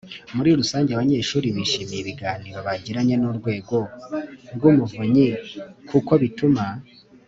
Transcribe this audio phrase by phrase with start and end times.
[0.35, 3.77] Muri rusange abanyeshuri bishimiye ibiganiro bagiranye n Urwego
[4.55, 5.27] rw Umuvunyi
[5.89, 6.65] kuko bituma